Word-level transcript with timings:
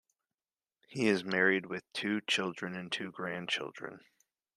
He 0.87 1.07
is 1.09 1.23
married 1.23 1.67
with 1.67 1.83
two 1.93 2.21
children 2.21 2.75
and 2.75 2.91
two 2.91 3.11
grandchildren. 3.11 3.99